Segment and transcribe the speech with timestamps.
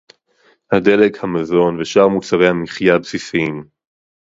[0.71, 3.65] הדלק, המזון ושאר מוצרי המחיה הבסיסיים